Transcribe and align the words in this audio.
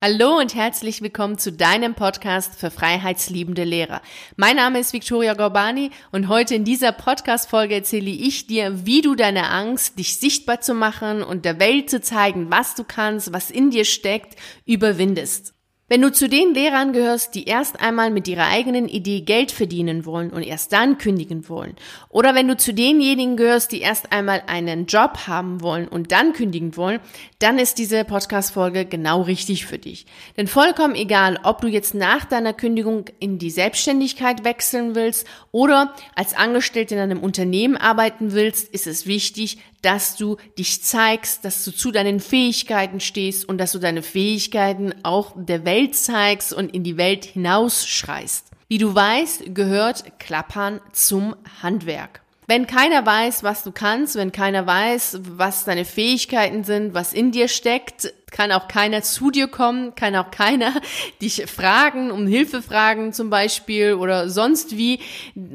Hallo 0.00 0.38
und 0.38 0.54
herzlich 0.54 1.02
willkommen 1.02 1.38
zu 1.38 1.50
deinem 1.50 1.96
Podcast 1.96 2.54
für 2.54 2.70
freiheitsliebende 2.70 3.64
Lehrer. 3.64 4.00
Mein 4.36 4.54
Name 4.54 4.78
ist 4.78 4.92
Victoria 4.92 5.34
Gorbani 5.34 5.90
und 6.12 6.28
heute 6.28 6.54
in 6.54 6.62
dieser 6.62 6.92
Podcast-Folge 6.92 7.74
erzähle 7.74 8.10
ich 8.10 8.46
dir, 8.46 8.86
wie 8.86 9.00
du 9.00 9.16
deine 9.16 9.50
Angst, 9.50 9.98
dich 9.98 10.16
sichtbar 10.16 10.60
zu 10.60 10.72
machen 10.72 11.24
und 11.24 11.44
der 11.44 11.58
Welt 11.58 11.90
zu 11.90 12.00
zeigen, 12.00 12.48
was 12.48 12.76
du 12.76 12.84
kannst, 12.84 13.32
was 13.32 13.50
in 13.50 13.70
dir 13.72 13.84
steckt, 13.84 14.36
überwindest. 14.66 15.52
Wenn 15.90 16.02
du 16.02 16.12
zu 16.12 16.28
den 16.28 16.52
Lehrern 16.52 16.92
gehörst, 16.92 17.34
die 17.34 17.44
erst 17.44 17.80
einmal 17.80 18.10
mit 18.10 18.28
ihrer 18.28 18.46
eigenen 18.46 18.88
Idee 18.88 19.22
Geld 19.22 19.50
verdienen 19.50 20.04
wollen 20.04 20.28
und 20.28 20.42
erst 20.42 20.74
dann 20.74 20.98
kündigen 20.98 21.48
wollen, 21.48 21.76
oder 22.10 22.34
wenn 22.34 22.46
du 22.46 22.58
zu 22.58 22.74
denjenigen 22.74 23.38
gehörst, 23.38 23.72
die 23.72 23.80
erst 23.80 24.12
einmal 24.12 24.42
einen 24.48 24.84
Job 24.84 25.26
haben 25.26 25.62
wollen 25.62 25.88
und 25.88 26.12
dann 26.12 26.34
kündigen 26.34 26.76
wollen, 26.76 27.00
dann 27.38 27.58
ist 27.58 27.78
diese 27.78 28.04
Podcast-Folge 28.04 28.84
genau 28.84 29.22
richtig 29.22 29.64
für 29.64 29.78
dich. 29.78 30.04
Denn 30.36 30.46
vollkommen 30.46 30.94
egal, 30.94 31.40
ob 31.42 31.62
du 31.62 31.68
jetzt 31.68 31.94
nach 31.94 32.26
deiner 32.26 32.52
Kündigung 32.52 33.06
in 33.18 33.38
die 33.38 33.50
Selbstständigkeit 33.50 34.44
wechseln 34.44 34.94
willst 34.94 35.26
oder 35.52 35.94
als 36.14 36.36
Angestellte 36.36 36.96
in 36.96 37.00
einem 37.00 37.20
Unternehmen 37.20 37.78
arbeiten 37.78 38.32
willst, 38.32 38.68
ist 38.74 38.86
es 38.86 39.06
wichtig, 39.06 39.56
dass 39.82 40.16
du 40.16 40.36
dich 40.58 40.82
zeigst, 40.82 41.44
dass 41.44 41.64
du 41.64 41.70
zu 41.70 41.90
deinen 41.90 42.20
Fähigkeiten 42.20 43.00
stehst 43.00 43.48
und 43.48 43.58
dass 43.58 43.72
du 43.72 43.78
deine 43.78 44.02
Fähigkeiten 44.02 44.94
auch 45.02 45.32
der 45.36 45.64
Welt 45.64 45.94
zeigst 45.94 46.52
und 46.52 46.74
in 46.74 46.84
die 46.84 46.96
Welt 46.96 47.24
hinausschreist. 47.24 48.46
Wie 48.68 48.78
du 48.78 48.94
weißt, 48.94 49.54
gehört 49.54 50.18
Klappern 50.18 50.80
zum 50.92 51.34
Handwerk. 51.62 52.22
Wenn 52.46 52.66
keiner 52.66 53.04
weiß, 53.04 53.42
was 53.42 53.62
du 53.62 53.72
kannst, 53.72 54.16
wenn 54.16 54.32
keiner 54.32 54.66
weiß, 54.66 55.20
was 55.22 55.64
deine 55.64 55.84
Fähigkeiten 55.84 56.64
sind, 56.64 56.94
was 56.94 57.12
in 57.12 57.30
dir 57.30 57.46
steckt, 57.46 58.12
kann 58.30 58.52
auch 58.52 58.68
keiner 58.68 59.02
zu 59.02 59.30
dir 59.30 59.48
kommen, 59.48 59.94
kann 59.94 60.16
auch 60.16 60.30
keiner 60.30 60.72
dich 61.22 61.46
fragen, 61.46 62.10
um 62.10 62.26
Hilfe 62.26 62.62
fragen 62.62 63.12
zum 63.12 63.30
Beispiel 63.30 63.94
oder 63.94 64.28
sonst 64.28 64.76
wie 64.76 65.00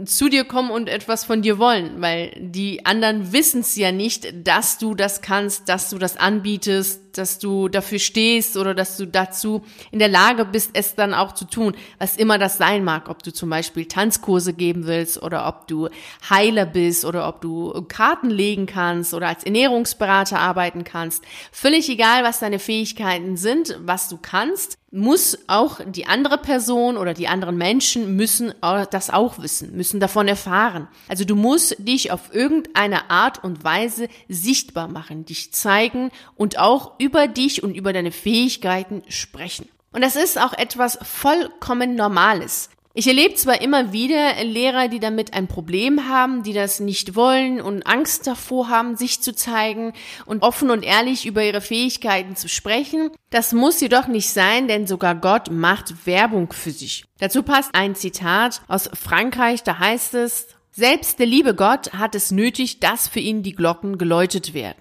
zu 0.05 0.29
dir 0.29 0.45
kommen 0.45 0.71
und 0.71 0.89
etwas 0.89 1.25
von 1.25 1.41
dir 1.41 1.57
wollen, 1.57 2.01
weil 2.01 2.31
die 2.37 2.85
anderen 2.85 3.33
wissen 3.33 3.61
es 3.61 3.75
ja 3.75 3.91
nicht, 3.91 4.47
dass 4.47 4.77
du 4.77 4.95
das 4.95 5.21
kannst, 5.21 5.69
dass 5.69 5.89
du 5.89 5.97
das 5.97 6.17
anbietest, 6.17 7.03
dass 7.17 7.39
du 7.39 7.69
dafür 7.69 7.99
stehst 7.99 8.57
oder 8.57 8.73
dass 8.73 8.97
du 8.97 9.05
dazu 9.05 9.63
in 9.91 9.99
der 9.99 10.07
Lage 10.07 10.45
bist, 10.45 10.71
es 10.73 10.95
dann 10.95 11.13
auch 11.13 11.33
zu 11.33 11.45
tun, 11.45 11.75
was 11.99 12.17
immer 12.17 12.37
das 12.37 12.57
sein 12.57 12.83
mag, 12.83 13.09
ob 13.09 13.23
du 13.23 13.31
zum 13.31 13.49
Beispiel 13.49 13.85
Tanzkurse 13.85 14.53
geben 14.53 14.87
willst 14.87 15.21
oder 15.21 15.47
ob 15.47 15.67
du 15.67 15.89
Heiler 16.29 16.65
bist 16.65 17.05
oder 17.05 17.27
ob 17.27 17.41
du 17.41 17.85
Karten 17.87 18.29
legen 18.29 18.65
kannst 18.65 19.13
oder 19.13 19.27
als 19.27 19.43
Ernährungsberater 19.43 20.39
arbeiten 20.39 20.83
kannst. 20.83 21.23
Völlig 21.51 21.89
egal, 21.89 22.23
was 22.23 22.39
deine 22.39 22.59
Fähigkeiten 22.63 23.37
sind, 23.37 23.77
was 23.81 24.09
du 24.09 24.17
kannst, 24.17 24.77
muss 24.91 25.37
auch 25.47 25.79
die 25.85 26.05
andere 26.05 26.37
Person 26.37 26.97
oder 26.97 27.13
die 27.13 27.27
anderen 27.27 27.57
Menschen 27.57 28.15
müssen 28.15 28.53
das 28.61 29.09
auch 29.09 29.39
wissen, 29.39 29.75
müssen 29.75 29.99
davon 29.99 30.27
erfahren. 30.27 30.87
Also 31.07 31.25
du 31.25 31.35
musst 31.35 31.75
dich 31.79 32.11
auf 32.11 32.33
irgendeine 32.33 33.09
Art 33.09 33.43
und 33.43 33.63
Weise 33.63 34.07
sichtbar 34.29 34.87
machen, 34.87 35.25
dich 35.25 35.51
zeigen 35.53 36.11
und 36.35 36.59
auch 36.59 36.99
über 36.99 37.27
dich 37.27 37.63
und 37.63 37.75
über 37.75 37.91
deine 37.91 38.11
Fähigkeiten 38.11 39.03
sprechen. 39.07 39.67
Und 39.91 40.01
das 40.01 40.15
ist 40.15 40.39
auch 40.39 40.53
etwas 40.53 40.97
vollkommen 41.03 41.95
Normales. 41.95 42.69
Ich 42.95 43.07
erlebe 43.07 43.33
zwar 43.33 43.59
immer 43.59 43.91
wieder 43.91 44.43
Lehrer, 44.43 44.87
die 44.87 44.99
damit 44.99 45.33
ein 45.33 45.47
Problem 45.47 46.07
haben, 46.07 46.43
die 46.43 46.53
das 46.53 46.79
nicht 46.79 47.15
wollen 47.15 47.59
und 47.59 47.87
Angst 47.87 48.27
davor 48.27 48.69
haben, 48.69 48.97
sich 48.97 49.19
zu 49.19 49.33
zeigen 49.33 49.93
und 50.27 50.43
offen 50.43 50.69
und 50.69 50.83
ehrlich 50.83 51.25
über 51.25 51.43
ihre 51.43 51.61
Fähigkeiten 51.61 52.35
zu 52.35 52.47
sprechen. 52.47 53.09
Das 53.31 53.51
muss 53.51 53.81
jedoch 53.81 54.05
nicht 54.05 54.29
sein, 54.29 54.67
denn 54.67 54.85
sogar 54.85 55.15
Gott 55.15 55.49
macht 55.49 56.05
Werbung 56.05 56.53
für 56.53 56.69
sich. 56.69 57.05
Dazu 57.17 57.41
passt 57.41 57.73
ein 57.73 57.95
Zitat 57.95 58.61
aus 58.67 58.91
Frankreich, 58.93 59.63
da 59.63 59.79
heißt 59.79 60.13
es, 60.13 60.45
selbst 60.71 61.17
der 61.17 61.25
liebe 61.25 61.55
Gott 61.55 61.93
hat 61.93 62.13
es 62.13 62.29
nötig, 62.29 62.79
dass 62.79 63.07
für 63.07 63.19
ihn 63.19 63.41
die 63.41 63.55
Glocken 63.55 63.97
geläutet 63.97 64.53
werden. 64.53 64.77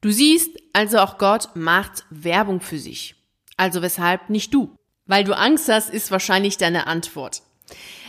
Du 0.00 0.12
siehst, 0.12 0.50
also 0.72 0.98
auch 0.98 1.18
Gott 1.18 1.56
macht 1.56 2.04
Werbung 2.10 2.60
für 2.60 2.78
sich. 2.78 3.16
Also 3.56 3.82
weshalb 3.82 4.30
nicht 4.30 4.54
du? 4.54 4.76
Weil 5.06 5.24
du 5.24 5.36
Angst 5.36 5.68
hast, 5.68 5.90
ist 5.90 6.12
wahrscheinlich 6.12 6.56
deine 6.56 6.86
Antwort. 6.86 7.42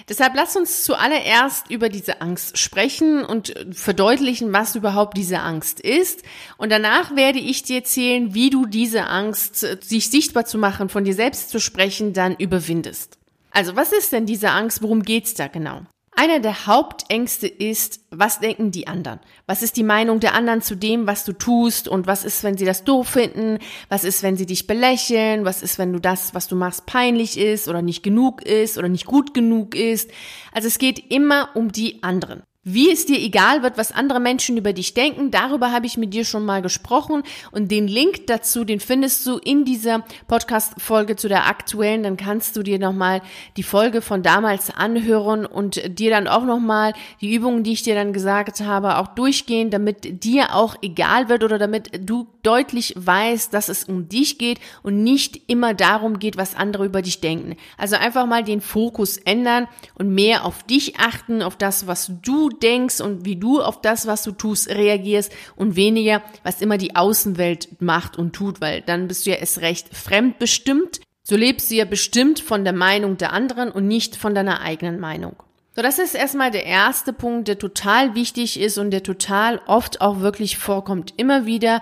Deshalb 0.10 0.34
lass 0.36 0.56
uns 0.56 0.84
zuallererst 0.84 1.70
über 1.70 1.88
diese 1.88 2.22
Angst 2.22 2.58
sprechen 2.58 3.24
und 3.24 3.54
verdeutlichen, 3.72 4.52
was 4.52 4.76
überhaupt 4.76 5.16
diese 5.16 5.40
Angst 5.40 5.80
ist. 5.80 6.24
Und 6.58 6.72
danach 6.72 7.16
werde 7.16 7.38
ich 7.38 7.62
dir 7.62 7.78
erzählen, 7.78 8.34
wie 8.34 8.50
du 8.50 8.66
diese 8.66 9.06
Angst, 9.06 9.58
sich 9.58 10.10
sichtbar 10.10 10.46
zu 10.46 10.58
machen, 10.58 10.90
von 10.90 11.04
dir 11.04 11.14
selbst 11.14 11.52
zu 11.52 11.60
sprechen, 11.60 12.14
dann 12.14 12.36
überwindest. 12.36 13.20
Also, 13.52 13.76
was 13.76 13.92
ist 13.92 14.12
denn 14.12 14.26
diese 14.26 14.50
Angst? 14.50 14.82
Worum 14.82 15.04
geht's 15.04 15.36
da 15.36 15.48
genau? 15.48 15.82
Einer 16.22 16.42
der 16.42 16.68
Hauptängste 16.68 17.48
ist, 17.48 18.02
was 18.12 18.42
denken 18.42 18.72
die 18.72 18.88
anderen? 18.88 19.22
Was 19.46 19.64
ist 19.64 19.78
die 19.78 19.84
Meinung 19.84 20.20
der 20.20 20.34
anderen 20.34 20.62
zu 20.62 20.76
dem, 20.76 21.08
was 21.08 21.24
du 21.24 21.32
tust? 21.32 21.88
Und 21.88 22.08
was 22.08 22.26
ist, 22.26 22.44
wenn 22.44 22.58
sie 22.58 22.66
das 22.66 22.84
doof 22.84 23.08
finden? 23.08 23.60
Was 23.88 24.04
ist, 24.04 24.22
wenn 24.22 24.36
sie 24.36 24.46
dich 24.46 24.68
belächeln? 24.68 25.46
Was 25.46 25.62
ist, 25.62 25.80
wenn 25.80 25.94
du 25.94 26.00
das, 26.00 26.34
was 26.34 26.50
du 26.50 26.58
machst, 26.58 26.86
peinlich 26.86 27.38
ist 27.40 27.70
oder 27.70 27.82
nicht 27.82 28.04
genug 28.04 28.42
ist 28.42 28.78
oder 28.78 28.90
nicht 28.90 29.06
gut 29.06 29.34
genug 29.34 29.76
ist? 29.76 30.12
Also 30.52 30.68
es 30.68 30.78
geht 30.78 31.10
immer 31.10 31.52
um 31.56 31.72
die 31.72 32.04
anderen. 32.04 32.44
Wie 32.72 32.92
es 32.92 33.08
dir 33.08 33.20
egal 33.20 33.64
wird, 33.64 33.80
was 33.80 33.92
andere 33.92 34.20
Menschen 34.20 34.56
über 34.56 34.74
dich 34.74 34.94
denken, 34.94 35.32
darüber 35.32 35.72
habe 35.72 35.88
ich 35.88 35.98
mit 35.98 36.14
dir 36.14 36.24
schon 36.24 36.46
mal 36.46 36.62
gesprochen 36.62 37.24
und 37.50 37.72
den 37.72 37.88
Link 37.88 38.28
dazu, 38.28 38.64
den 38.64 38.80
findest 38.80 39.26
du 39.26 39.38
in 39.38 39.66
dieser 39.66 40.04
Podcast-Folge 40.28 41.16
zu 41.16 41.28
der 41.28 41.48
aktuellen, 41.48 42.04
dann 42.04 42.16
kannst 42.16 42.56
du 42.56 42.62
dir 42.62 42.78
nochmal 42.78 43.24
die 43.58 43.64
Folge 43.64 44.04
von 44.04 44.22
damals 44.22 44.70
anhören 44.70 45.48
und 45.48 45.98
dir 45.98 46.12
dann 46.12 46.28
auch 46.28 46.46
nochmal 46.46 46.94
die 47.22 47.34
Übungen, 47.34 47.64
die 47.64 47.72
ich 47.72 47.82
dir 47.82 47.96
dann 47.96 48.14
gesagt 48.14 48.62
habe, 48.62 48.98
auch 48.98 49.08
durchgehen, 49.08 49.72
damit 49.72 50.24
dir 50.24 50.54
auch 50.54 50.76
egal 50.84 51.28
wird 51.28 51.44
oder 51.44 51.58
damit 51.58 52.08
du 52.08 52.28
deutlich 52.44 52.94
weißt, 52.96 53.52
dass 53.52 53.70
es 53.70 53.86
um 53.86 54.10
dich 54.10 54.38
geht 54.38 54.60
und 54.84 55.04
nicht 55.04 55.50
immer 55.50 55.74
darum 55.74 56.20
geht, 56.20 56.38
was 56.38 56.56
andere 56.56 56.86
über 56.86 57.02
dich 57.02 57.20
denken. 57.20 57.56
Also 57.80 57.96
einfach 57.96 58.28
mal 58.28 58.44
den 58.44 58.62
Fokus 58.62 59.18
ändern 59.18 59.68
und 59.96 60.14
mehr 60.14 60.46
auf 60.46 60.62
dich 60.62 61.00
achten, 61.00 61.42
auf 61.42 61.58
das, 61.58 61.88
was 61.88 62.12
du 62.22 62.50
denkst 62.64 63.02
und 63.02 63.26
wie 63.26 63.36
du 63.36 63.62
auf 63.62 63.82
das, 63.82 64.08
was 64.08 64.24
du 64.24 64.32
tust, 64.32 64.70
reagierst 64.70 65.32
und 65.56 65.76
weniger, 65.76 66.22
was 66.44 66.62
immer 66.62 66.78
die 66.78 66.96
Außenwelt 66.96 67.82
macht 67.82 68.18
und 68.18 68.34
tut, 68.34 68.62
weil 68.62 68.82
dann 68.82 69.08
bist 69.08 69.26
du 69.26 69.32
ja 69.32 69.38
erst 69.38 69.62
recht 69.62 69.96
fremdbestimmt. 69.96 71.02
So 71.24 71.36
lebst 71.36 71.70
du 71.70 71.76
ja 71.76 71.86
bestimmt 71.86 72.40
von 72.40 72.64
der 72.64 72.74
Meinung 72.74 73.18
der 73.18 73.34
anderen 73.34 73.72
und 73.72 73.88
nicht 73.88 74.16
von 74.16 74.34
deiner 74.34 74.62
eigenen 74.62 75.00
Meinung. 75.00 75.36
So, 75.76 75.84
das 75.84 76.00
ist 76.00 76.16
erstmal 76.16 76.52
der 76.52 76.66
erste 76.66 77.14
Punkt, 77.14 77.48
der 77.48 77.60
total 77.60 78.16
wichtig 78.16 78.60
ist 78.60 78.78
und 78.78 78.92
der 78.92 79.04
total 79.04 79.62
oft 79.68 80.02
auch 80.02 80.20
wirklich 80.20 80.58
vorkommt. 80.58 81.14
Immer 81.18 81.46
wieder 81.46 81.82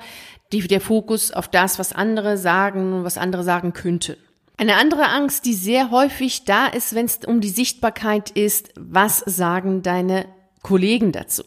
die, 0.51 0.67
der 0.67 0.81
Fokus 0.81 1.31
auf 1.31 1.47
das, 1.47 1.79
was 1.79 1.93
andere 1.93 2.37
sagen 2.37 2.93
und 2.93 3.03
was 3.03 3.17
andere 3.17 3.43
sagen 3.43 3.73
könnte. 3.73 4.17
Eine 4.57 4.75
andere 4.75 5.07
Angst, 5.09 5.45
die 5.45 5.53
sehr 5.53 5.91
häufig 5.91 6.45
da 6.45 6.65
ist, 6.67 6.95
wenn 6.95 7.05
es 7.05 7.19
um 7.25 7.41
die 7.41 7.49
Sichtbarkeit 7.49 8.31
ist, 8.31 8.71
was 8.75 9.19
sagen 9.19 9.83
deine 9.83 10.25
Kollegen 10.67 11.13
dazu. 11.13 11.43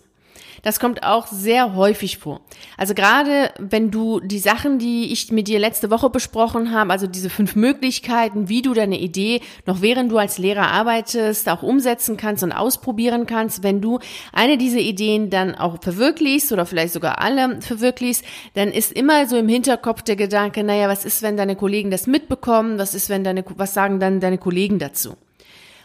Das 0.62 0.78
kommt 0.78 1.02
auch 1.04 1.26
sehr 1.26 1.74
häufig 1.74 2.18
vor. 2.18 2.40
Also 2.76 2.94
gerade 2.94 3.50
wenn 3.58 3.90
du 3.90 4.20
die 4.20 4.38
Sachen, 4.38 4.78
die 4.78 5.12
ich 5.12 5.32
mit 5.32 5.48
dir 5.48 5.58
letzte 5.58 5.90
Woche 5.90 6.10
besprochen 6.10 6.72
habe, 6.72 6.90
also 6.90 7.06
diese 7.06 7.30
fünf 7.30 7.56
Möglichkeiten, 7.56 8.48
wie 8.48 8.62
du 8.62 8.74
deine 8.74 8.98
Idee 8.98 9.40
noch 9.66 9.80
während 9.80 10.12
du 10.12 10.18
als 10.18 10.38
Lehrer 10.38 10.68
arbeitest, 10.68 11.48
auch 11.48 11.62
umsetzen 11.62 12.16
kannst 12.16 12.42
und 12.42 12.52
ausprobieren 12.52 13.26
kannst, 13.26 13.62
wenn 13.62 13.80
du 13.80 14.00
eine 14.32 14.58
dieser 14.58 14.80
Ideen 14.80 15.30
dann 15.30 15.54
auch 15.54 15.78
verwirklichst 15.80 16.52
oder 16.52 16.66
vielleicht 16.66 16.92
sogar 16.92 17.20
alle 17.20 17.60
verwirklichst, 17.60 18.24
dann 18.54 18.70
ist 18.70 18.92
immer 18.92 19.26
so 19.26 19.36
im 19.36 19.48
Hinterkopf 19.48 20.02
der 20.02 20.16
Gedanke, 20.16 20.62
naja, 20.62 20.88
was 20.88 21.04
ist, 21.04 21.22
wenn 21.22 21.36
deine 21.36 21.56
Kollegen 21.56 21.90
das 21.90 22.06
mitbekommen? 22.06 22.78
Was 22.78 22.94
ist, 22.94 23.08
wenn 23.08 23.24
deine, 23.24 23.44
was 23.56 23.72
sagen 23.72 24.00
dann 24.00 24.20
deine 24.20 24.38
Kollegen 24.38 24.78
dazu? 24.78 25.16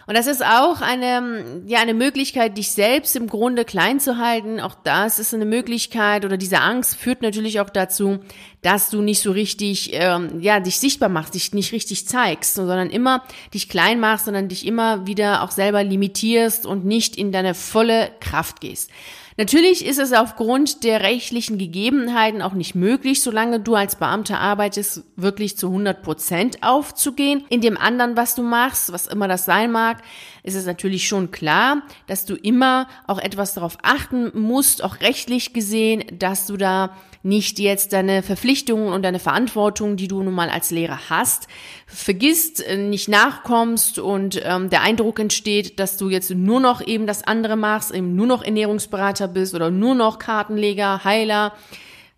Und 0.08 0.16
das 0.16 0.28
ist 0.28 0.46
auch 0.46 0.82
eine, 0.82 1.64
ja, 1.66 1.80
eine 1.80 1.96
Möglichkeit, 1.96 2.58
dich 2.58 2.72
selbst 2.72 3.16
im 3.16 3.28
Grunde 3.28 3.66
klein 3.66 4.00
zu 4.00 4.18
halten. 4.18 4.60
Auch 4.60 4.76
das 4.84 5.18
ist 5.18 5.34
eine 5.34 5.46
Möglichkeit 5.46 6.26
oder 6.26 6.38
diese 6.38 6.62
Angst 6.62 6.96
führt 6.96 7.24
natürlich 7.24 7.60
auch 7.60 7.72
dazu, 7.72 8.20
dass 8.62 8.90
du 8.92 9.02
nicht 9.02 9.22
so 9.22 9.32
richtig, 9.32 9.92
ähm, 9.94 10.42
ja, 10.42 10.60
dich 10.60 10.80
sichtbar 10.80 11.10
machst, 11.10 11.34
dich 11.34 11.54
nicht 11.54 11.72
richtig 11.72 12.08
zeigst, 12.08 12.54
sondern 12.54 12.92
immer 12.92 13.24
dich 13.54 13.68
klein 13.68 14.00
machst, 14.00 14.26
sondern 14.26 14.48
dich 14.48 14.68
immer 14.68 15.08
wieder 15.08 15.42
auch 15.42 15.52
selber 15.52 15.84
limitierst 15.84 16.68
und 16.68 16.86
nicht 16.86 17.16
in 17.16 17.32
deine 17.32 17.56
volle 17.56 18.12
Kraft 18.20 18.62
gehst. 18.62 18.92
Natürlich 19.38 19.86
ist 19.86 20.00
es 20.00 20.14
aufgrund 20.14 20.86
der 20.86 21.02
rechtlichen 21.02 21.58
Gegebenheiten 21.58 22.42
auch 22.42 22.54
nicht 22.54 22.74
möglich, 22.74 23.22
solange 23.22 23.60
du 23.60 23.76
als 23.76 23.98
Beamter 23.98 24.40
arbeitest, 24.40 25.04
wirklich 25.18 25.58
zu 25.58 25.68
100 25.68 26.02
Prozent 26.02 26.64
aufzugehen. 26.64 27.44
In 27.50 27.60
dem 27.60 27.78
anderen, 27.78 28.16
was 28.16 28.36
du 28.36 28.44
machst, 28.44 28.94
was 28.94 29.08
immer 29.08 29.28
das 29.28 29.44
sein 29.44 29.72
mag, 29.72 30.02
ist 30.46 30.56
es 30.56 30.66
natürlich 30.66 31.08
schon 31.08 31.32
klar, 31.32 31.82
dass 32.08 32.26
du 32.26 32.36
immer 32.36 32.88
auch 33.08 33.18
etwas 33.18 33.56
darauf 33.56 33.78
achten 33.82 34.32
musst, 34.40 34.84
auch 34.84 35.02
rechtlich 35.02 35.54
gesehen, 35.54 36.04
dass 36.20 36.46
du 36.46 36.56
da 36.56 36.96
nicht 37.24 37.58
jetzt 37.58 37.94
deine 37.94 38.22
Verpflichtungen 38.22 38.94
und 38.94 39.02
deine 39.02 39.18
Verantwortung, 39.18 39.98
die 39.98 40.08
du 40.08 40.22
nun 40.22 40.36
mal 40.36 40.50
als 40.50 40.70
Lehrer 40.70 41.10
hast, 41.10 41.48
vergisst, 41.88 42.66
äh, 42.66 42.78
nicht 42.78 43.10
nachkommst 43.10 43.98
und 43.98 44.40
ähm, 44.44 44.70
der 44.70 44.82
Eindruck 44.84 45.20
entsteht, 45.20 45.80
dass 45.80 45.98
du 45.98 46.10
jetzt 46.10 46.30
nur 46.30 46.60
noch 46.60 46.86
eben 46.86 47.08
das 47.08 47.24
andere 47.24 47.56
machst, 47.56 47.92
eben 47.92 48.16
nur 48.16 48.28
noch 48.28 48.44
Ernährungsberater 48.44 49.28
bist 49.28 49.56
oder 49.56 49.72
nur 49.72 49.96
noch 49.96 50.20
Kartenleger, 50.20 51.04
Heiler, 51.04 51.54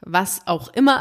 was 0.02 0.42
auch 0.46 0.74
immer. 0.74 1.00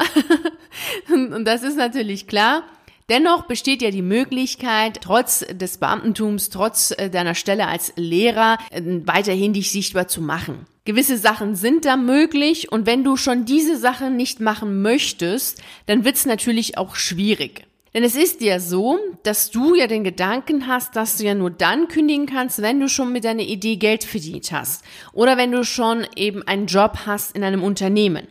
und 1.13 1.43
das 1.43 1.63
ist 1.63 1.77
natürlich 1.77 2.27
klar. 2.27 2.63
Dennoch 3.09 3.43
besteht 3.43 3.81
ja 3.81 3.89
die 3.89 4.01
Möglichkeit, 4.01 4.99
trotz 5.01 5.45
des 5.49 5.77
Beamtentums, 5.77 6.49
trotz 6.49 6.91
äh, 6.91 7.09
deiner 7.09 7.35
Stelle 7.35 7.67
als 7.67 7.93
Lehrer, 7.95 8.57
äh, 8.69 8.81
weiterhin 9.05 9.53
dich 9.53 9.71
sichtbar 9.71 10.09
zu 10.09 10.21
machen. 10.21 10.65
Gewisse 10.83 11.17
Sachen 11.17 11.55
sind 11.55 11.85
da 11.85 11.95
möglich 11.95 12.69
und 12.69 12.85
wenn 12.85 13.05
du 13.05 13.15
schon 13.15 13.45
diese 13.45 13.77
Sachen 13.77 14.17
nicht 14.17 14.41
machen 14.41 14.81
möchtest, 14.81 15.61
dann 15.85 16.03
wird 16.03 16.17
es 16.17 16.25
natürlich 16.25 16.77
auch 16.77 16.95
schwierig. 16.95 17.63
Denn 17.93 18.03
es 18.03 18.15
ist 18.15 18.41
ja 18.41 18.59
so, 18.59 18.99
dass 19.23 19.51
du 19.51 19.73
ja 19.73 19.87
den 19.87 20.03
Gedanken 20.03 20.67
hast, 20.67 20.97
dass 20.97 21.17
du 21.17 21.23
ja 21.23 21.33
nur 21.33 21.49
dann 21.49 21.87
kündigen 21.87 22.25
kannst, 22.25 22.61
wenn 22.61 22.79
du 22.79 22.89
schon 22.89 23.13
mit 23.13 23.23
deiner 23.23 23.43
Idee 23.43 23.77
Geld 23.77 24.03
verdient 24.03 24.51
hast 24.51 24.83
oder 25.13 25.37
wenn 25.37 25.53
du 25.53 25.63
schon 25.63 26.05
eben 26.17 26.43
einen 26.43 26.67
Job 26.67 26.99
hast 27.05 27.35
in 27.37 27.43
einem 27.43 27.63
Unternehmen. 27.63 28.27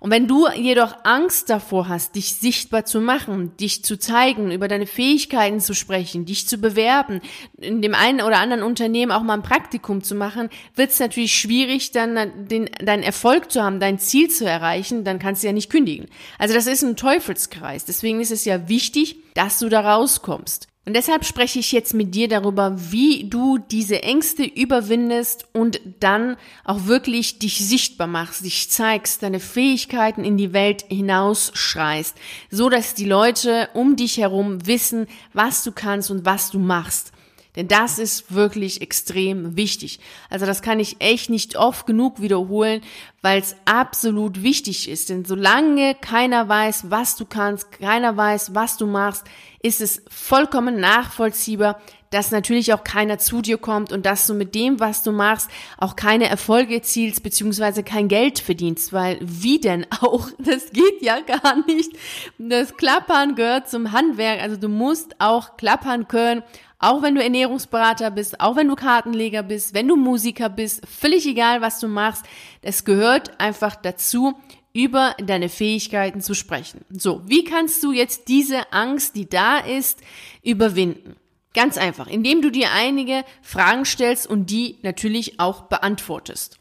Und 0.00 0.10
wenn 0.10 0.26
du 0.26 0.48
jedoch 0.48 0.94
Angst 1.04 1.50
davor 1.50 1.88
hast, 1.88 2.14
dich 2.14 2.34
sichtbar 2.34 2.84
zu 2.84 3.00
machen, 3.00 3.56
dich 3.56 3.84
zu 3.84 3.98
zeigen, 3.98 4.50
über 4.50 4.68
deine 4.68 4.86
Fähigkeiten 4.86 5.60
zu 5.60 5.74
sprechen, 5.74 6.24
dich 6.24 6.48
zu 6.48 6.58
bewerben, 6.58 7.20
in 7.58 7.82
dem 7.82 7.94
einen 7.94 8.20
oder 8.20 8.38
anderen 8.38 8.62
Unternehmen 8.62 9.12
auch 9.12 9.22
mal 9.22 9.34
ein 9.34 9.42
Praktikum 9.42 10.02
zu 10.02 10.14
machen, 10.14 10.48
wird 10.74 10.90
es 10.90 11.00
natürlich 11.00 11.34
schwierig, 11.34 11.92
dann 11.92 12.48
den, 12.48 12.70
deinen 12.84 13.02
Erfolg 13.02 13.50
zu 13.50 13.62
haben, 13.62 13.80
dein 13.80 13.98
Ziel 13.98 14.30
zu 14.30 14.44
erreichen, 14.44 15.04
dann 15.04 15.18
kannst 15.18 15.42
du 15.42 15.46
ja 15.46 15.52
nicht 15.52 15.70
kündigen. 15.70 16.06
Also 16.38 16.54
das 16.54 16.66
ist 16.66 16.82
ein 16.82 16.96
Teufelskreis. 16.96 17.84
Deswegen 17.84 18.20
ist 18.20 18.32
es 18.32 18.44
ja 18.44 18.68
wichtig, 18.68 19.16
dass 19.34 19.58
du 19.58 19.68
da 19.68 19.80
rauskommst. 19.80 20.68
Und 20.86 20.94
deshalb 20.94 21.24
spreche 21.24 21.58
ich 21.58 21.72
jetzt 21.72 21.94
mit 21.94 22.14
dir 22.14 22.28
darüber, 22.28 22.76
wie 22.92 23.28
du 23.28 23.58
diese 23.58 24.04
Ängste 24.04 24.44
überwindest 24.44 25.48
und 25.52 25.80
dann 25.98 26.36
auch 26.64 26.86
wirklich 26.86 27.40
dich 27.40 27.58
sichtbar 27.58 28.06
machst, 28.06 28.44
dich 28.44 28.70
zeigst, 28.70 29.24
deine 29.24 29.40
Fähigkeiten 29.40 30.24
in 30.24 30.36
die 30.36 30.52
Welt 30.52 30.84
hinausschreist, 30.88 32.14
so 32.52 32.68
dass 32.68 32.94
die 32.94 33.04
Leute 33.04 33.68
um 33.74 33.96
dich 33.96 34.18
herum 34.18 34.64
wissen, 34.64 35.08
was 35.32 35.64
du 35.64 35.72
kannst 35.72 36.12
und 36.12 36.24
was 36.24 36.52
du 36.52 36.60
machst. 36.60 37.10
Denn 37.56 37.68
das 37.68 37.98
ist 37.98 38.32
wirklich 38.34 38.82
extrem 38.82 39.56
wichtig. 39.56 39.98
Also 40.28 40.44
das 40.46 40.62
kann 40.62 40.78
ich 40.78 41.00
echt 41.00 41.30
nicht 41.30 41.56
oft 41.56 41.86
genug 41.86 42.20
wiederholen, 42.20 42.82
weil 43.22 43.40
es 43.40 43.56
absolut 43.64 44.42
wichtig 44.42 44.88
ist. 44.88 45.08
Denn 45.08 45.24
solange 45.24 45.94
keiner 45.94 46.48
weiß, 46.48 46.90
was 46.90 47.16
du 47.16 47.24
kannst, 47.24 47.72
keiner 47.72 48.16
weiß, 48.16 48.54
was 48.54 48.76
du 48.76 48.86
machst, 48.86 49.24
ist 49.62 49.80
es 49.80 50.02
vollkommen 50.08 50.78
nachvollziehbar, 50.78 51.80
dass 52.10 52.30
natürlich 52.30 52.72
auch 52.72 52.84
keiner 52.84 53.18
zu 53.18 53.42
dir 53.42 53.58
kommt 53.58 53.92
und 53.92 54.06
dass 54.06 54.26
du 54.26 54.34
mit 54.34 54.54
dem, 54.54 54.78
was 54.80 55.02
du 55.02 55.12
machst, 55.12 55.50
auch 55.76 55.96
keine 55.96 56.28
Erfolge 56.28 56.76
erzielst 56.76 57.22
beziehungsweise 57.22 57.82
kein 57.82 58.08
Geld 58.08 58.38
verdienst, 58.38 58.92
weil 58.92 59.18
wie 59.20 59.58
denn 59.60 59.86
auch? 60.00 60.30
Das 60.38 60.70
geht 60.70 61.02
ja 61.02 61.18
gar 61.20 61.66
nicht. 61.66 61.90
Das 62.38 62.76
Klappern 62.76 63.34
gehört 63.34 63.68
zum 63.68 63.90
Handwerk, 63.90 64.40
also 64.40 64.56
du 64.56 64.68
musst 64.68 65.20
auch 65.20 65.56
klappern 65.56 66.06
können 66.06 66.42
auch 66.78 67.02
wenn 67.02 67.14
du 67.14 67.22
Ernährungsberater 67.22 68.10
bist, 68.10 68.40
auch 68.40 68.56
wenn 68.56 68.68
du 68.68 68.74
Kartenleger 68.74 69.42
bist, 69.42 69.74
wenn 69.74 69.88
du 69.88 69.96
Musiker 69.96 70.48
bist, 70.48 70.86
völlig 70.86 71.26
egal, 71.26 71.60
was 71.62 71.80
du 71.80 71.88
machst, 71.88 72.24
es 72.62 72.84
gehört 72.84 73.40
einfach 73.40 73.74
dazu, 73.76 74.34
über 74.72 75.14
deine 75.18 75.48
Fähigkeiten 75.48 76.20
zu 76.20 76.34
sprechen. 76.34 76.84
So, 76.90 77.22
wie 77.24 77.44
kannst 77.44 77.82
du 77.82 77.92
jetzt 77.92 78.28
diese 78.28 78.74
Angst, 78.74 79.16
die 79.16 79.26
da 79.26 79.56
ist, 79.58 80.00
überwinden? 80.42 81.16
Ganz 81.54 81.78
einfach, 81.78 82.08
indem 82.08 82.42
du 82.42 82.50
dir 82.50 82.72
einige 82.72 83.24
Fragen 83.40 83.86
stellst 83.86 84.26
und 84.26 84.50
die 84.50 84.76
natürlich 84.82 85.40
auch 85.40 85.62
beantwortest. 85.62 86.58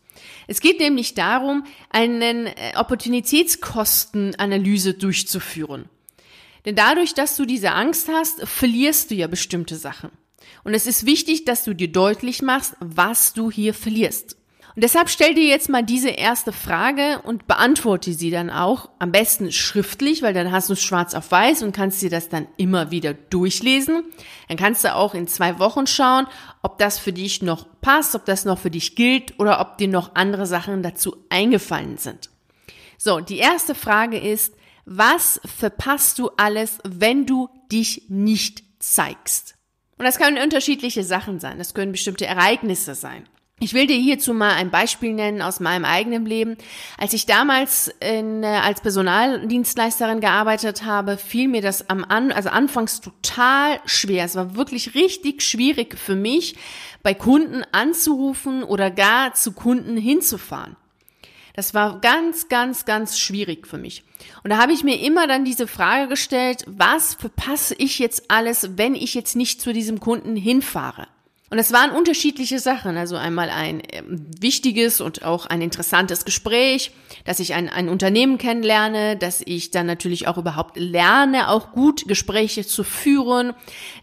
Es 0.48 0.62
geht 0.62 0.80
nämlich 0.80 1.16
darum, 1.16 1.66
eine 1.90 2.56
äh, 2.56 2.78
Opportunitätskostenanalyse 2.78 4.94
durchzuführen. 4.94 5.90
Denn 6.66 6.76
dadurch, 6.76 7.14
dass 7.14 7.36
du 7.36 7.46
diese 7.46 7.72
Angst 7.72 8.10
hast, 8.10 8.48
verlierst 8.48 9.12
du 9.12 9.16
ja 9.16 9.28
bestimmte 9.28 9.76
Sachen. 9.76 10.12
Und 10.64 10.74
es 10.74 10.88
ist 10.88 11.06
wichtig, 11.06 11.46
dass 11.46 11.64
du 11.64 11.74
dir 11.74 11.92
deutlich 11.92 12.42
machst, 12.42 12.76
was 12.80 13.34
du 13.34 13.52
hier 13.52 13.74
verlierst. 13.74 14.38
Und 14.76 14.84
deshalb 14.84 15.10
stell 15.10 15.34
dir 15.34 15.46
jetzt 15.46 15.70
mal 15.70 15.84
diese 15.84 16.10
erste 16.10 16.52
Frage 16.52 17.22
und 17.24 17.48
beantworte 17.48 18.12
sie 18.12 18.30
dann 18.30 18.50
auch, 18.50 18.90
am 19.00 19.14
besten 19.14 19.54
schriftlich, 19.54 20.22
weil 20.22 20.34
dann 20.34 20.52
hast 20.52 20.68
du 20.68 20.74
es 20.74 20.82
schwarz 20.82 21.14
auf 21.14 21.32
weiß 21.32 21.64
und 21.64 21.74
kannst 21.74 22.02
dir 22.02 22.10
das 22.10 22.28
dann 22.28 22.48
immer 22.58 22.92
wieder 22.92 23.14
durchlesen. 23.14 24.04
Dann 24.50 24.58
kannst 24.58 24.84
du 24.84 24.94
auch 24.94 25.14
in 25.14 25.28
zwei 25.28 25.60
Wochen 25.60 25.88
schauen, 25.88 26.28
ob 26.62 26.78
das 26.78 27.00
für 27.00 27.14
dich 27.14 27.42
noch 27.42 27.66
passt, 27.80 28.16
ob 28.16 28.26
das 28.26 28.44
noch 28.44 28.60
für 28.60 28.70
dich 28.70 28.98
gilt 28.98 29.40
oder 29.40 29.62
ob 29.62 29.78
dir 29.78 29.88
noch 29.88 30.16
andere 30.16 30.46
Sachen 30.46 30.84
dazu 30.84 31.16
eingefallen 31.30 31.98
sind. 31.98 32.30
So, 32.98 33.22
die 33.22 33.38
erste 33.38 33.76
Frage 33.76 34.20
ist, 34.20 34.55
was 34.86 35.42
verpasst 35.46 36.20
du 36.20 36.30
alles, 36.38 36.78
wenn 36.84 37.26
du 37.26 37.50
dich 37.72 38.04
nicht 38.08 38.64
zeigst? 38.80 39.56
Und 39.98 40.06
das 40.06 40.18
können 40.18 40.42
unterschiedliche 40.42 41.04
Sachen 41.04 41.40
sein. 41.40 41.58
Das 41.58 41.74
können 41.74 41.92
bestimmte 41.92 42.26
Ereignisse 42.26 42.96
sein. 42.96 43.28
Ich 43.62 43.74
will 43.74 43.88
dir 43.88 43.96
hierzu 43.96 44.34
mal 44.34 44.52
ein 44.52 44.70
Beispiel 44.70 45.14
nennen 45.14 45.42
aus 45.42 45.62
meinem 45.62 45.86
eigenen 45.86 46.26
Leben. 46.26 46.58
Als 46.98 47.14
ich 47.14 47.26
damals 47.26 47.90
in, 48.02 48.44
äh, 48.44 48.48
als 48.48 48.82
Personaldienstleisterin 48.82 50.20
gearbeitet 50.20 50.84
habe, 50.84 51.16
fiel 51.16 51.48
mir 51.48 51.62
das 51.62 51.90
am 51.90 52.04
An, 52.04 52.34
also 52.34 52.50
anfangs 52.50 53.00
total 53.00 53.80
schwer. 53.86 54.26
Es 54.26 54.36
war 54.36 54.58
wirklich 54.58 54.94
richtig 54.94 55.42
schwierig 55.42 55.98
für 55.98 56.16
mich, 56.16 56.58
bei 57.02 57.14
Kunden 57.14 57.64
anzurufen 57.72 58.62
oder 58.64 58.92
gar 58.92 59.34
zu 59.36 59.54
Kunden 59.54 59.96
hinzufahren. 59.96 60.76
Das 61.56 61.74
war 61.74 62.02
ganz, 62.02 62.50
ganz, 62.50 62.84
ganz 62.84 63.18
schwierig 63.18 63.66
für 63.66 63.78
mich. 63.78 64.04
Und 64.44 64.50
da 64.50 64.58
habe 64.58 64.74
ich 64.74 64.84
mir 64.84 65.00
immer 65.00 65.26
dann 65.26 65.46
diese 65.46 65.68
Frage 65.68 66.10
gestellt, 66.10 66.66
was 66.68 67.14
verpasse 67.14 67.76
ich 67.76 67.98
jetzt 67.98 68.30
alles, 68.30 68.78
wenn 68.78 68.94
ich 68.94 69.14
jetzt 69.14 69.38
nicht 69.38 69.62
zu 69.62 69.72
diesem 69.72 70.02
Kunden 70.02 70.36
hinfahre? 70.36 71.08
Und 71.52 71.60
es 71.60 71.72
waren 71.72 71.92
unterschiedliche 71.92 72.58
Sachen. 72.58 72.98
Also 72.98 73.18
einmal 73.18 73.52
ein 73.52 73.82
äh, 73.82 74.02
wichtiges 74.40 75.00
und 75.00 75.24
auch 75.24 75.46
ein 75.46 75.62
interessantes 75.62 76.26
Gespräch, 76.26 76.92
dass 77.24 77.40
ich 77.40 77.54
ein, 77.54 77.70
ein 77.70 77.88
Unternehmen 77.88 78.40
kennenlerne, 78.40 79.16
dass 79.16 79.44
ich 79.46 79.70
dann 79.70 79.86
natürlich 79.86 80.28
auch 80.28 80.40
überhaupt 80.40 80.76
lerne, 80.76 81.50
auch 81.50 81.72
gut 81.72 82.08
Gespräche 82.08 82.66
zu 82.66 82.84
führen, 82.84 83.54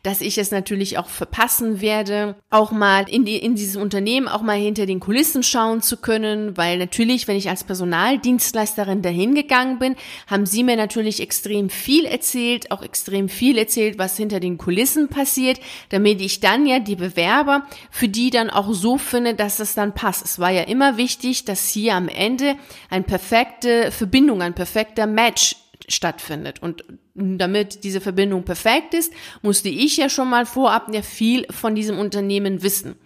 dass 0.05 0.21
ich 0.21 0.39
es 0.39 0.53
natürlich 0.53 0.99
auch 0.99 1.09
verpassen 1.09 1.81
werde, 1.81 2.37
auch 2.49 2.71
mal 2.71 3.09
in, 3.09 3.25
die, 3.25 3.39
in 3.39 3.57
dieses 3.57 3.75
Unternehmen 3.75 4.29
auch 4.29 4.43
mal 4.43 4.57
hinter 4.57 4.87
den 4.87 5.01
Kulissen 5.01 5.43
schauen 5.43 5.83
zu 5.83 5.97
können, 5.97 6.57
weil 6.57 6.79
natürlich, 6.79 7.27
wenn 7.27 7.37
ich 7.37 7.49
als 7.49 7.65
Personaldienstleisterin 7.65 9.03
dahin 9.03 9.35
gegangen 9.35 9.81
bin, 9.81 9.97
haben 10.29 10.47
sie 10.47 10.63
mir 10.63 10.77
natürlich 10.77 11.21
extrem 11.21 11.71
viel 11.71 12.05
erzählt, 12.05 12.71
auch 12.71 12.83
extrem 12.83 13.29
viel 13.29 13.59
erzählt, 13.59 13.99
was 13.99 14.17
hinter 14.17 14.39
den 14.39 14.59
Kulissen 14.59 15.09
passiert, 15.09 15.59
damit 15.89 16.21
ich 16.21 16.39
dann 16.39 16.67
ja 16.67 16.79
die 16.79 16.97
Bewerbung 16.97 17.32
Bewerber, 17.33 17.67
für 17.91 18.09
die 18.09 18.31
dann 18.31 18.51
auch 18.51 18.73
so 18.73 18.99
finde, 18.99 19.35
dass 19.35 19.59
es 19.59 19.75
dann 19.75 19.95
passt. 19.95 20.25
Es 20.25 20.39
war 20.39 20.51
ja 20.51 20.63
immer 20.63 20.97
wichtig, 20.97 21.45
dass 21.45 21.69
hier 21.69 21.95
am 21.95 22.09
Ende 22.09 22.57
eine 22.91 23.05
perfekte 23.05 23.91
Verbindung, 23.91 24.43
ein 24.43 24.55
perfekter 24.55 25.07
Match 25.07 25.57
stattfindet. 25.89 26.61
Und 26.63 26.85
damit 27.15 27.85
diese 27.85 28.01
Verbindung 28.01 28.45
perfekt 28.45 28.95
ist, 28.95 29.13
musste 29.43 29.69
ich 29.69 29.97
ja 29.97 30.09
schon 30.09 30.29
mal 30.29 30.47
vorab 30.47 30.93
ja 30.93 31.03
viel 31.03 31.47
von 31.51 31.75
diesem 31.75 31.99
Unternehmen 31.99 32.63
wissen. 32.63 32.97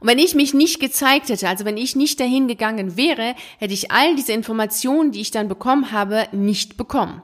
Und 0.00 0.08
wenn 0.08 0.18
ich 0.18 0.34
mich 0.34 0.54
nicht 0.54 0.80
gezeigt 0.80 1.28
hätte, 1.28 1.48
also 1.48 1.64
wenn 1.64 1.76
ich 1.76 1.94
nicht 1.94 2.18
dahin 2.20 2.48
gegangen 2.48 2.96
wäre, 2.96 3.34
hätte 3.58 3.74
ich 3.74 3.90
all 3.90 4.16
diese 4.16 4.32
Informationen, 4.32 5.12
die 5.12 5.20
ich 5.20 5.30
dann 5.30 5.48
bekommen 5.48 5.92
habe, 5.92 6.26
nicht 6.32 6.76
bekommen. 6.76 7.22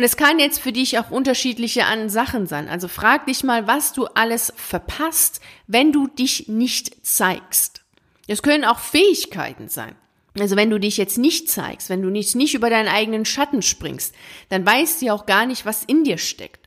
Und 0.00 0.04
es 0.04 0.16
kann 0.16 0.38
jetzt 0.38 0.60
für 0.60 0.72
dich 0.72 0.98
auch 0.98 1.10
unterschiedliche 1.10 1.84
Sachen 2.06 2.46
sein. 2.46 2.70
Also 2.70 2.88
frag 2.88 3.26
dich 3.26 3.44
mal, 3.44 3.66
was 3.66 3.92
du 3.92 4.06
alles 4.06 4.50
verpasst, 4.56 5.42
wenn 5.66 5.92
du 5.92 6.06
dich 6.06 6.48
nicht 6.48 7.04
zeigst. 7.06 7.82
Es 8.26 8.40
können 8.40 8.64
auch 8.64 8.78
Fähigkeiten 8.78 9.68
sein. 9.68 9.94
Also 10.38 10.56
wenn 10.56 10.70
du 10.70 10.80
dich 10.80 10.96
jetzt 10.96 11.18
nicht 11.18 11.50
zeigst, 11.50 11.90
wenn 11.90 12.00
du 12.00 12.08
nicht, 12.08 12.34
nicht 12.34 12.54
über 12.54 12.70
deinen 12.70 12.88
eigenen 12.88 13.26
Schatten 13.26 13.60
springst, 13.60 14.14
dann 14.48 14.64
weißt 14.64 15.02
du 15.02 15.12
auch 15.12 15.26
gar 15.26 15.44
nicht, 15.44 15.66
was 15.66 15.84
in 15.84 16.02
dir 16.02 16.16
steckt. 16.16 16.59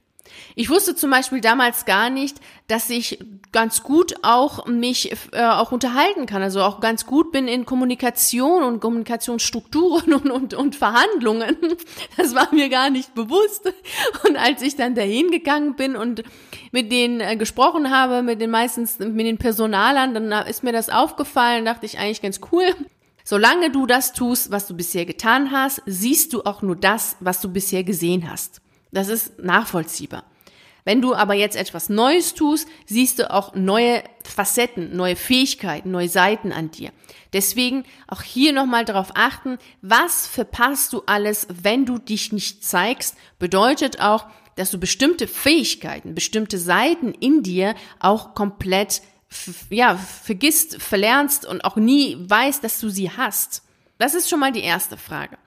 Ich 0.56 0.70
wusste 0.70 0.96
zum 0.96 1.12
Beispiel 1.12 1.42
damals 1.42 1.86
gar 1.86 2.10
nicht, 2.10 2.40
dass 2.68 2.90
ich 2.90 3.20
ganz 3.52 3.84
gut 3.84 4.16
auch 4.24 4.66
mich 4.66 5.12
äh, 5.32 5.44
auch 5.44 5.72
unterhalten 5.72 6.26
kann, 6.26 6.42
also 6.42 6.62
auch 6.62 6.80
ganz 6.80 7.06
gut 7.06 7.32
bin 7.32 7.48
in 7.48 7.66
Kommunikation 7.66 8.64
und 8.64 8.80
Kommunikationsstrukturen 8.80 10.14
und, 10.14 10.32
und, 10.32 10.54
und 10.54 10.76
Verhandlungen. 10.76 11.58
Das 12.18 12.36
war 12.36 12.54
mir 12.54 12.70
gar 12.70 12.90
nicht 12.90 13.14
bewusst. 13.16 13.72
Und 14.28 14.38
als 14.38 14.62
ich 14.62 14.76
dann 14.76 14.96
dahin 14.96 15.32
gegangen 15.32 15.76
bin 15.76 15.96
und 15.96 16.24
mit 16.72 16.92
denen 16.92 17.20
äh, 17.20 17.36
gesprochen 17.36 17.92
habe, 17.92 18.22
mit 18.22 18.42
den 18.42 18.52
meistens, 18.52 19.00
mit 19.00 19.26
den 19.26 19.38
Personalern, 19.38 20.14
dann 20.14 20.48
ist 20.48 20.64
mir 20.64 20.72
das 20.72 20.90
aufgefallen, 20.90 21.66
dachte 21.66 21.86
ich 21.86 22.00
eigentlich 22.00 22.22
ganz 22.22 22.40
cool. 22.52 22.66
Solange 23.24 23.72
du 23.72 23.86
das 23.86 24.14
tust, 24.14 24.52
was 24.52 24.68
du 24.68 24.76
bisher 24.76 25.06
getan 25.06 25.52
hast, 25.52 25.82
siehst 25.86 26.34
du 26.34 26.44
auch 26.44 26.62
nur 26.62 26.76
das, 26.76 27.16
was 27.22 27.40
du 27.40 27.50
bisher 27.50 27.84
gesehen 27.84 28.30
hast. 28.30 28.62
Das 28.94 29.08
ist 29.08 29.40
nachvollziehbar. 29.40 30.24
Wenn 30.86 31.02
du 31.02 31.16
aber 31.16 31.34
jetzt 31.34 31.56
etwas 31.56 31.90
Neues 31.90 32.34
tust, 32.34 32.68
siehst 32.86 33.20
du 33.20 33.32
auch 33.32 33.56
neue 33.56 34.04
Facetten, 34.24 34.96
neue 34.96 35.16
Fähigkeiten, 35.16 35.92
neue 35.92 36.10
Seiten 36.10 36.52
an 36.52 36.72
dir. 36.72 36.92
Deswegen 37.32 37.86
auch 38.08 38.22
hier 38.22 38.54
nochmal 38.54 38.86
darauf 38.86 39.12
achten, 39.16 39.58
was 39.82 40.28
verpasst 40.28 40.94
du 40.94 41.02
alles, 41.06 41.48
wenn 41.50 41.86
du 41.86 41.98
dich 41.98 42.32
nicht 42.32 42.64
zeigst, 42.64 43.16
bedeutet 43.40 44.02
auch, 44.02 44.26
dass 44.56 44.72
du 44.72 44.78
bestimmte 44.78 45.28
Fähigkeiten, 45.28 46.14
bestimmte 46.14 46.60
Seiten 46.60 47.14
in 47.14 47.42
dir 47.44 47.76
auch 48.00 48.36
komplett 48.36 49.02
ja, 49.70 49.96
vergisst, 49.96 50.80
verlernst 50.80 51.46
und 51.46 51.66
auch 51.66 51.76
nie 51.76 52.18
weißt, 52.20 52.64
dass 52.64 52.80
du 52.80 52.90
sie 52.90 53.10
hast. 53.10 53.63
Das 53.98 54.16
ist 54.16 54.30
schon 54.30 54.40
mal 54.40 54.52
die 54.52 54.64
erste 54.64 54.98
Frage. 54.98 55.38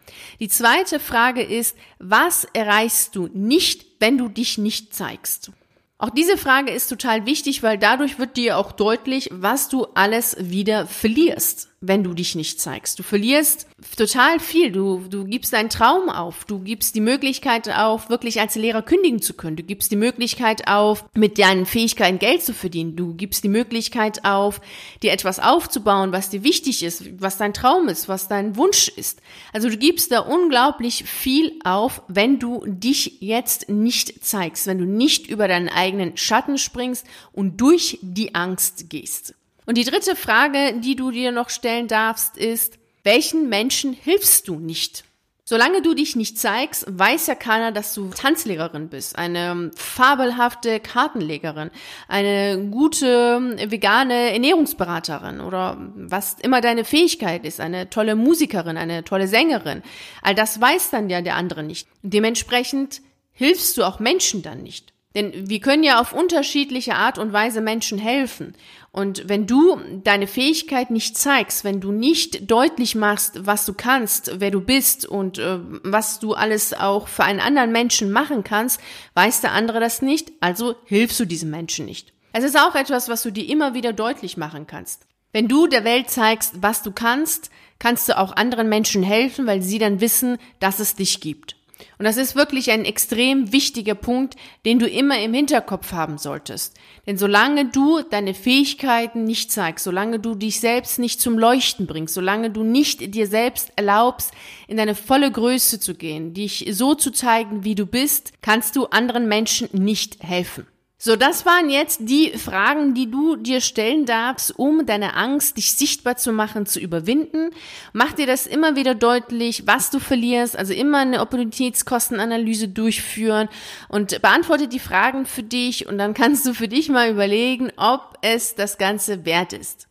Die 0.41 0.49
zweite 0.49 1.01
Frage 1.01 1.43
ist, 1.43 1.77
was 1.99 2.47
erreichst 2.53 3.17
du 3.17 3.29
nicht, 3.33 3.87
wenn 4.01 4.19
du 4.19 4.29
dich 4.29 4.57
nicht 4.59 4.95
zeigst? 4.95 5.51
Auch 5.99 6.11
diese 6.11 6.37
Frage 6.37 6.71
ist 6.71 6.89
total 6.89 7.25
wichtig, 7.25 7.63
weil 7.63 7.79
dadurch 7.79 8.19
wird 8.19 8.37
dir 8.37 8.59
auch 8.59 8.73
deutlich, 8.73 9.31
was 9.33 9.71
du 9.71 9.87
alles 9.95 10.37
wieder 10.39 10.87
verlierst, 10.87 11.71
wenn 11.87 12.03
du 12.03 12.15
dich 12.15 12.35
nicht 12.35 12.61
zeigst. 12.61 12.99
Du 12.99 13.03
verlierst 13.03 13.67
total 13.97 14.41
viel. 14.41 14.73
Du, 14.73 15.05
du 15.09 15.25
gibst 15.25 15.53
deinen 15.53 15.71
Traum 15.71 16.09
auf. 16.09 16.45
Du 16.45 16.59
gibst 16.61 16.95
die 16.95 17.01
Möglichkeit 17.01 17.69
auf, 17.69 18.09
wirklich 18.09 18.41
als 18.41 18.55
Lehrer 18.55 18.83
kündigen 18.83 19.21
zu 19.21 19.35
können. 19.35 19.57
Du 19.57 19.63
gibst 19.63 19.91
die 19.91 19.97
Möglichkeit 19.97 20.69
auf, 20.69 21.05
mit 21.15 21.39
deinen 21.39 21.67
Fähigkeiten 21.67 22.19
Geld 22.19 22.43
zu 22.43 22.55
verdienen. 22.55 22.97
Du 22.97 23.15
gibst 23.15 23.45
die 23.45 23.49
Möglichkeit 23.49 24.25
auf, 24.25 24.61
dir 25.03 25.13
etwas 25.13 25.39
aufzubauen, 25.39 26.13
was 26.13 26.31
dir 26.31 26.43
wichtig 26.43 26.83
ist, 26.83 27.21
was 27.21 27.39
dein 27.39 27.55
Traum 27.55 27.89
ist, 27.89 28.09
was 28.09 28.29
dein 28.29 28.57
Wunsch 28.57 28.89
ist. 28.89 29.21
Also 29.53 29.69
du 29.69 29.77
gibst 29.77 30.13
da 30.13 30.21
unglaublich 30.21 31.05
viel 31.05 31.53
auf, 31.65 32.03
wenn 32.09 32.39
du 32.39 32.65
dich 32.67 33.19
jetzt 33.21 33.69
nicht 33.69 34.25
zeigst, 34.25 34.67
wenn 34.67 34.79
du 34.79 34.87
nicht 34.87 35.29
über 35.29 35.49
deinen 35.49 35.69
eigenen 35.69 36.17
Schatten 36.17 36.59
springst 36.59 37.07
und 37.33 37.61
durch 37.61 37.99
die 38.03 38.35
Angst 38.35 38.91
gehst. 38.91 39.35
Und 39.67 39.77
die 39.77 39.85
dritte 39.85 40.17
Frage, 40.17 40.75
die 40.81 40.97
du 40.97 41.11
dir 41.11 41.33
noch 41.33 41.51
stellen 41.51 41.89
darfst, 41.89 42.37
ist, 42.37 42.79
welchen 43.03 43.49
Menschen 43.49 43.93
hilfst 43.93 44.49
du 44.49 44.59
nicht? 44.59 45.05
Solange 45.49 45.81
du 45.81 45.95
dich 45.95 46.17
nicht 46.17 46.41
zeigst, 46.41 46.87
weiß 46.89 47.29
ja 47.29 47.37
keiner, 47.37 47.71
dass 47.71 47.95
du 47.95 48.09
Tanzlehrerin 48.09 48.89
bist, 48.89 49.17
eine 49.17 49.71
fabelhafte 49.77 50.81
Kartenlegerin, 50.81 51.71
eine 52.09 52.69
gute 52.69 53.57
vegane 53.71 54.33
Ernährungsberaterin 54.33 55.41
oder 55.41 55.77
was 55.95 56.35
immer 56.41 56.61
deine 56.61 56.85
Fähigkeit 56.85 57.45
ist, 57.45 57.61
eine 57.61 57.91
tolle 57.91 58.17
Musikerin, 58.17 58.77
eine 58.77 59.05
tolle 59.05 59.29
Sängerin. 59.29 59.85
All 60.21 60.35
das 60.35 60.61
weiß 60.61 60.91
dann 60.91 61.09
ja 61.11 61.21
der 61.21 61.37
andere 61.37 61.63
nicht. 61.63 61.87
Dementsprechend 62.03 63.01
hilfst 63.31 63.77
du 63.77 63.85
auch 63.85 64.01
Menschen 64.01 64.43
dann 64.43 64.65
nicht. 64.65 64.96
Denn 65.17 65.49
wir 65.49 65.61
können 65.61 65.83
ja 65.83 65.99
auf 65.99 66.13
unterschiedliche 66.13 66.95
Art 66.95 67.19
und 67.19 67.33
Weise 67.33 67.63
Menschen 67.63 67.97
helfen. 67.97 68.55
Und 68.93 69.31
wenn 69.31 69.47
du 69.47 69.81
deine 70.05 70.27
Fähigkeit 70.27 70.91
nicht 70.91 71.17
zeigst, 71.17 71.65
wenn 71.65 71.81
du 71.81 71.91
nicht 71.91 72.51
deutlich 72.51 72.95
machst, 72.95 73.47
was 73.47 73.65
du 73.65 73.73
kannst, 73.73 74.41
wer 74.41 74.51
du 74.51 74.61
bist 74.61 75.07
und 75.07 75.39
äh, 75.39 75.59
was 75.83 76.21
du 76.21 76.35
alles 76.35 76.75
auch 76.75 77.09
für 77.09 77.25
einen 77.25 77.41
anderen 77.41 77.73
Menschen 77.73 78.13
machen 78.13 78.45
kannst, 78.45 78.79
weiß 79.15 79.41
der 79.41 79.53
andere 79.53 79.81
das 79.81 80.03
nicht, 80.03 80.33
also 80.41 80.75
hilfst 80.85 81.19
du 81.19 81.25
diesem 81.25 81.49
Menschen 81.49 81.87
nicht. 81.87 82.13
Es 82.35 82.45
ist 82.45 82.59
auch 82.59 82.75
etwas, 82.75 83.09
was 83.09 83.23
du 83.23 83.31
dir 83.31 83.49
immer 83.49 83.73
wieder 83.73 83.95
deutlich 83.95 84.37
machen 84.37 84.67
kannst. 84.67 85.07
Wenn 85.33 85.49
du 85.49 85.67
der 85.67 85.85
Welt 85.85 86.11
zeigst, 86.11 86.57
was 86.61 86.83
du 86.83 86.93
kannst, 86.93 87.51
kannst 87.79 88.11
du 88.11 88.19
auch 88.19 88.37
anderen 88.37 88.69
Menschen 88.69 89.03
helfen, 89.03 89.47
weil 89.47 89.63
sie 89.63 89.79
dann 89.79 90.03
wissen, 90.03 90.37
dass 90.61 90.79
es 90.79 90.95
dich 90.95 91.23
gibt. 91.23 91.57
Und 91.99 92.05
das 92.05 92.19
ist 92.19 92.37
wirklich 92.37 92.71
ein 92.71 92.85
extrem 92.85 93.53
wichtiger 93.53 93.95
Punkt, 93.95 94.37
den 94.67 94.79
du 94.79 94.87
immer 94.87 95.19
im 95.21 95.33
Hinterkopf 95.33 95.93
haben 95.93 96.19
solltest. 96.19 96.77
Denn 97.07 97.17
solange 97.17 97.67
du 97.67 98.03
deine 98.03 98.35
Fähigkeiten 98.35 99.25
nicht 99.25 99.51
zeigst, 99.51 99.85
solange 99.85 100.19
du 100.19 100.35
dich 100.35 100.61
selbst 100.61 100.99
nicht 100.99 101.21
zum 101.21 101.39
Leuchten 101.39 101.87
bringst, 101.87 102.15
solange 102.15 102.51
du 102.51 102.65
nicht 102.65 103.15
dir 103.15 103.27
selbst 103.27 103.73
erlaubst, 103.77 104.33
in 104.69 104.77
deine 104.77 104.95
volle 104.95 105.31
Größe 105.31 105.81
zu 105.81 105.95
gehen, 105.95 106.35
dich 106.35 106.67
so 106.73 106.95
zu 106.95 107.11
zeigen, 107.11 107.65
wie 107.65 107.75
du 107.75 107.87
bist, 107.87 108.33
kannst 108.43 108.77
du 108.77 108.87
anderen 108.87 109.27
Menschen 109.27 109.69
nicht 109.73 110.23
helfen. 110.23 110.67
So, 110.99 111.15
das 111.15 111.45
waren 111.45 111.69
jetzt 111.69 112.01
die 112.05 112.31
Fragen, 112.39 112.95
die 112.95 113.11
du 113.11 113.37
dir 113.37 113.61
stellen 113.61 114.07
darfst, 114.07 114.59
um 114.59 114.87
deine 114.87 115.15
Angst, 115.15 115.59
dich 115.59 115.75
sichtbar 115.75 116.17
zu 116.17 116.33
machen, 116.33 116.65
zu 116.65 116.81
überwinden. 116.81 117.51
Mach 117.93 118.13
dir 118.13 118.27
das 118.27 118.47
immer 118.47 118.77
wieder 118.77 118.95
deutlich, 118.95 119.67
was 119.67 119.91
du 119.91 119.99
verlierst, 119.99 120.57
also 120.57 120.73
immer 120.73 120.99
eine 120.99 121.21
Opportunitätskostenanalyse 121.21 122.69
durchführen 122.69 123.51
und 123.89 124.23
beantworte 124.23 124.69
die 124.69 124.79
Fragen 124.79 125.27
für 125.27 125.43
dich 125.43 125.87
und 125.87 125.99
dann 125.99 126.15
kannst 126.15 126.47
du 126.47 126.55
für 126.55 126.69
dich 126.69 126.89
mal 126.89 127.11
überlegen, 127.11 127.71
ob 127.77 128.17
es 128.23 128.55
das 128.55 128.79
Ganze 128.79 129.27
wert 129.27 129.53
ist. 129.53 129.89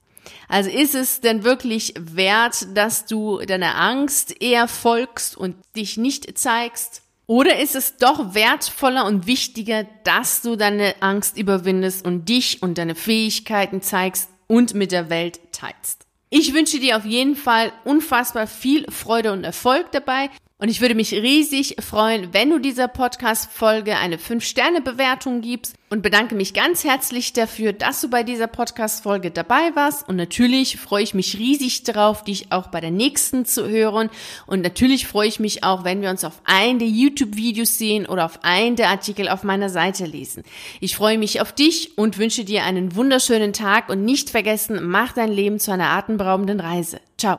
Also 0.48 0.72
ist 0.72 0.96
es 0.96 1.22
denn 1.22 1.44
wirklich 1.44 1.94
wert, 2.00 2.66
dass 2.76 3.06
du 3.06 3.38
deiner 3.46 3.80
Angst 3.80 4.42
eher 4.42 4.68
folgst 4.68 5.38
und 5.38 5.56
dich 5.76 5.98
nicht 5.98 6.36
zeigst? 6.36 7.05
Oder 7.28 7.60
ist 7.60 7.76
es 7.76 7.98
doch 7.98 8.36
wertvoller 8.36 9.06
und 9.06 9.26
wichtiger, 9.26 9.86
dass 10.04 10.42
du 10.42 10.56
deine 10.56 10.96
Angst 11.02 11.38
überwindest 11.38 12.06
und 12.06 12.30
dich 12.30 12.62
und 12.62 12.78
deine 12.78 12.94
Fähigkeiten 12.94 13.82
zeigst 13.82 14.30
und 14.48 14.76
mit 14.76 14.92
der 14.92 15.10
Welt 15.10 15.40
teilst? 15.52 16.06
Ich 16.30 16.54
wünsche 16.54 16.80
dir 16.80 16.98
auf 16.98 17.06
jeden 17.06 17.36
Fall 17.36 17.72
unfassbar 17.84 18.46
viel 18.46 18.86
Freude 18.92 19.32
und 19.32 19.44
Erfolg 19.44 19.92
dabei. 19.92 20.30
Und 20.58 20.70
ich 20.70 20.80
würde 20.80 20.96
mich 20.96 21.12
riesig 21.12 21.76
freuen, 21.82 22.34
wenn 22.34 22.50
du 22.50 22.60
dieser 22.60 22.88
Podcast-Folge 22.88 23.98
eine 23.98 24.16
5-Sterne-Bewertung 24.16 25.42
gibst 25.42 25.76
und 25.90 26.02
bedanke 26.02 26.34
mich 26.34 26.54
ganz 26.54 26.86
herzlich 26.86 27.34
dafür, 27.34 27.74
dass 27.74 28.00
du 28.00 28.10
bei 28.10 28.24
dieser 28.24 28.48
Podcast-Folge 28.48 29.32
dabei 29.32 29.76
warst. 29.76 30.08
Und 30.08 30.16
natürlich 30.16 30.78
freue 30.78 31.04
ich 31.04 31.14
mich 31.14 31.38
riesig 31.38 31.84
darauf, 31.84 32.24
dich 32.24 32.54
auch 32.54 32.68
bei 32.68 32.80
der 32.80 32.92
nächsten 32.92 33.44
zu 33.44 33.68
hören. 33.68 34.10
Und 34.48 34.62
natürlich 34.62 35.08
freue 35.08 35.28
ich 35.28 35.42
mich 35.42 35.66
auch, 35.66 35.84
wenn 35.84 36.02
wir 36.02 36.10
uns 36.10 36.24
auf 36.24 36.42
einen 36.46 36.80
der 36.80 36.88
YouTube-Videos 36.88 37.78
sehen 37.78 38.06
oder 38.06 38.24
auf 38.24 38.40
einen 38.44 38.78
der 38.78 38.88
Artikel 38.88 39.28
auf 39.28 39.44
meiner 39.44 39.70
Seite 39.70 40.06
lesen. 40.06 40.44
Ich 40.80 40.96
freue 40.96 41.18
mich 41.18 41.42
auf 41.42 41.52
dich 41.52 41.98
und 41.98 42.18
wünsche 42.18 42.46
dir 42.46 42.64
einen 42.64 42.96
wunderschönen 42.96 43.52
Tag 43.52 43.90
und 43.90 44.06
nicht 44.06 44.30
vergessen, 44.30 44.80
mach 44.88 45.12
dein 45.12 45.34
Leben 45.34 45.60
zu 45.60 45.74
einer 45.74 45.90
atemberaubenden 45.90 46.62
Reise. 46.62 47.02
Ciao. 47.18 47.34